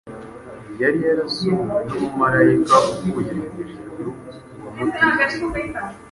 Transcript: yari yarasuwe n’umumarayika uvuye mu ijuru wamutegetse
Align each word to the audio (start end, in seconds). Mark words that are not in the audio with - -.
yari 0.81 0.97
yarasuwe 1.07 1.61
n’umumarayika 1.87 2.75
uvuye 2.91 3.31
mu 3.39 3.47
ijuru 3.65 4.07
wamutegetse 4.63 5.43